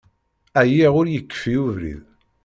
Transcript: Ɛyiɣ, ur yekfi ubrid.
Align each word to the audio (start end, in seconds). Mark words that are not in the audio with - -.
Ɛyiɣ, 0.63 0.93
ur 0.99 1.07
yekfi 1.09 1.53
ubrid. 1.65 2.03